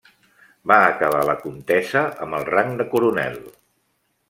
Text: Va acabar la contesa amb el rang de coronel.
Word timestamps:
Va 0.71 0.77
acabar 0.85 1.19
la 1.29 1.35
contesa 1.43 2.03
amb 2.27 2.39
el 2.39 2.49
rang 2.51 2.75
de 2.83 2.91
coronel. 2.95 3.39